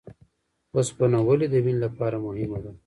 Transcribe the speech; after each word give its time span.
اوسپنه 0.75 1.19
ولې 1.27 1.47
د 1.51 1.55
وینې 1.65 1.81
لپاره 1.85 2.17
مهمه 2.25 2.59
ده؟ 2.63 2.71